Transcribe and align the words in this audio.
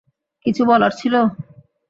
কিছু 0.45 0.61
বলার 0.65 0.91
ছিলো? 0.99 1.21